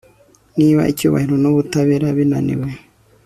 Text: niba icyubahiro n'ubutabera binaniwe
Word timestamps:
niba 0.57 0.81
icyubahiro 0.91 1.35
n'ubutabera 1.39 2.07
binaniwe 2.17 2.69